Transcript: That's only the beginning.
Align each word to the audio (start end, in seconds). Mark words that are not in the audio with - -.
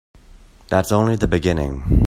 That's 0.67 0.91
only 0.91 1.15
the 1.15 1.27
beginning. 1.27 1.83